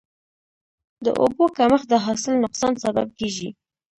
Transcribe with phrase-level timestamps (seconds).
[1.05, 3.49] د اوبو کمښت د حاصل نقصان سبب کېږي.